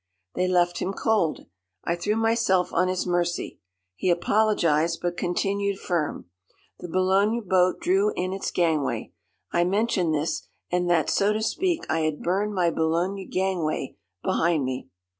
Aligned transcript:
"They 0.33 0.47
left 0.47 0.79
him 0.79 0.93
cold. 0.93 1.45
I 1.83 1.95
threw 1.95 2.15
myself 2.15 2.73
on 2.73 2.87
his 2.87 3.05
mercy. 3.05 3.59
He 3.95 4.09
apologised, 4.09 4.97
but 4.99 5.15
continued 5.15 5.77
firm. 5.79 6.25
The 6.79 6.87
Boulogne 6.89 7.39
boat 7.47 7.79
drew 7.81 8.11
in 8.15 8.33
its 8.33 8.49
gangway. 8.49 9.13
I 9.51 9.63
mentioned 9.63 10.15
this, 10.15 10.47
and 10.71 10.89
that, 10.89 11.11
so 11.11 11.33
to 11.33 11.41
speak, 11.43 11.85
I 11.87 11.99
had 11.99 12.23
burned 12.23 12.55
my 12.55 12.71
Boulogne 12.71 13.29
gangway 13.29 13.95
behind 14.23 14.65
me. 14.65 14.89